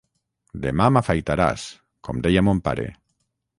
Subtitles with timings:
[0.63, 1.67] Demà m'afaitaràs,
[2.09, 2.91] com deia mon pare.